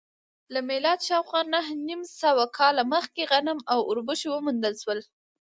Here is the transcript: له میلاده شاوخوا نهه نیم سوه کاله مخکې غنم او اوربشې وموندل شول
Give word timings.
له 0.53 0.59
میلاده 0.69 1.05
شاوخوا 1.07 1.41
نهه 1.53 1.71
نیم 1.87 2.01
سوه 2.21 2.43
کاله 2.57 2.83
مخکې 2.93 3.23
غنم 3.31 3.59
او 3.71 3.79
اوربشې 3.89 4.27
وموندل 4.31 4.73
شول 4.81 4.99